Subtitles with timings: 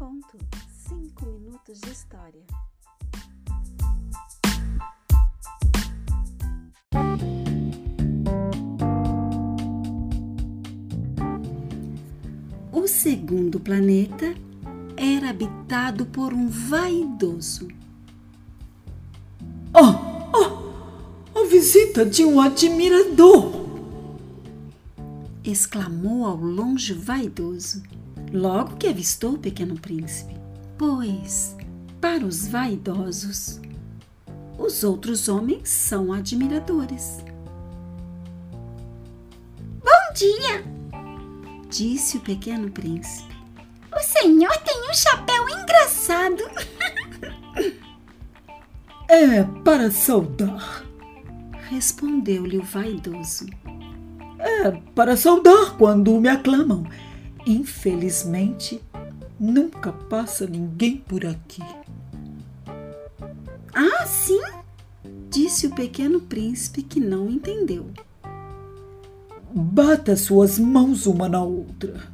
[0.00, 0.38] minuto,
[0.88, 2.40] cinco minutos de história.
[12.72, 14.34] O segundo planeta
[14.96, 17.68] era habitado por um vaidoso.
[19.74, 20.32] Oh,
[21.34, 23.60] oh, a visita de um admirador!
[25.44, 27.82] exclamou ao longe vaidoso,
[28.32, 30.34] logo que avistou o pequeno príncipe.
[30.78, 31.56] Pois,
[32.00, 33.60] para os vaidosos,
[34.58, 37.18] os outros homens são admiradores.
[39.82, 40.64] Bom dia!
[41.70, 43.30] disse o pequeno príncipe.
[43.92, 46.42] O senhor tem um chapéu engraçado.
[49.12, 50.84] É para saudar,
[51.68, 53.44] respondeu-lhe o vaidoso.
[54.38, 56.86] É para saudar quando me aclamam.
[57.46, 58.82] Infelizmente,
[59.38, 61.62] nunca passa ninguém por aqui.
[63.74, 64.40] Ah, sim?
[65.30, 67.90] Disse o pequeno príncipe que não entendeu.
[69.52, 72.08] Bata suas mãos uma na outra.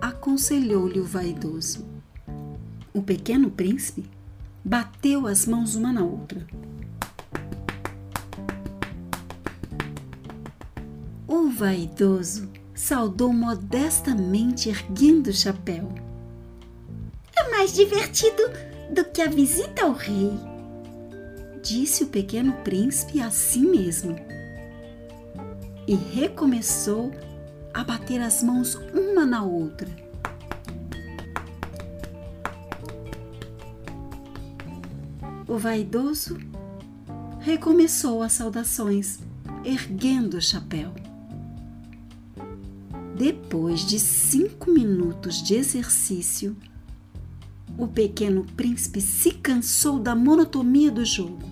[0.00, 1.84] Aconselhou-lhe o vaidoso.
[2.92, 4.04] O pequeno príncipe
[4.64, 6.46] bateu as mãos uma na outra.
[11.26, 15.88] O vaidoso saudou modestamente, erguendo o chapéu.
[17.36, 18.42] É mais divertido
[18.90, 20.32] do que a visita ao rei,
[21.62, 24.16] disse o pequeno príncipe a si mesmo.
[25.86, 27.12] E recomeçou
[27.72, 29.88] a bater as mãos uma na outra.
[35.46, 36.38] O vaidoso
[37.38, 39.18] recomeçou as saudações,
[39.64, 40.92] erguendo o chapéu.
[43.14, 46.56] Depois de cinco minutos de exercício,
[47.78, 51.42] o pequeno príncipe se cansou da monotonia do jogo.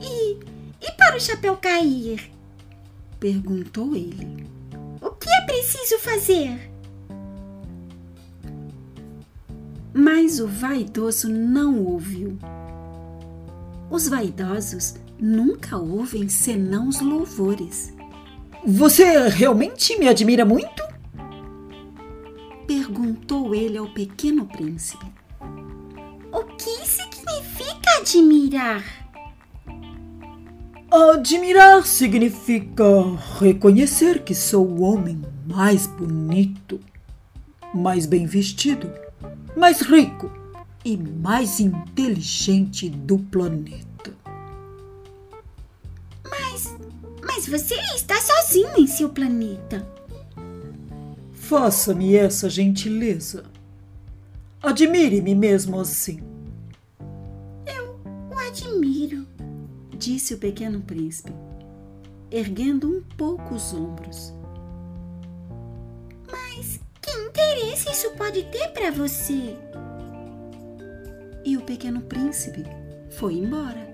[0.00, 0.32] E,
[0.80, 2.30] e para o chapéu cair?
[3.20, 4.46] perguntou ele.
[5.02, 6.70] O que é preciso fazer?
[9.92, 12.38] Mas o vaidoso não ouviu.
[13.90, 17.97] Os vaidosos nunca ouvem senão os louvores.
[18.66, 20.82] Você realmente me admira muito?
[22.66, 25.06] Perguntou ele ao pequeno príncipe.
[26.32, 28.84] O que significa admirar?
[30.90, 32.84] Admirar significa
[33.38, 36.80] reconhecer que sou o homem mais bonito,
[37.74, 38.90] mais bem vestido,
[39.56, 40.30] mais rico
[40.84, 43.97] e mais inteligente do planeta.
[47.38, 49.86] Mas você está sozinho em seu planeta.
[51.32, 53.44] Faça-me essa gentileza.
[54.60, 56.20] Admire-me mesmo assim.
[57.64, 59.24] Eu o admiro,
[59.96, 61.32] disse o pequeno príncipe,
[62.28, 64.34] erguendo um pouco os ombros.
[66.32, 69.56] Mas que interesse isso pode ter para você?
[71.44, 72.64] E o pequeno príncipe
[73.10, 73.87] foi embora.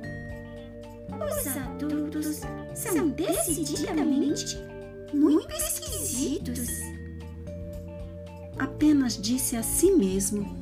[1.25, 2.41] Os adultos
[2.75, 4.57] são decididamente
[5.13, 6.69] muito esquisitos.
[8.59, 10.57] Apenas disse a si mesmo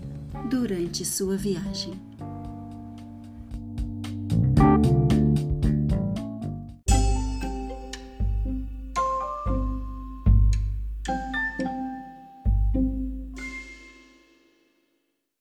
[0.48, 2.11] durante sua viagem.